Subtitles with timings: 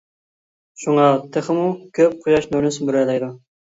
[0.83, 1.03] شۇڭا
[1.37, 1.67] تېخىمۇ
[1.99, 3.29] كۆپ قۇياش نۇرىنى سۈمۈرەلەيدۇ.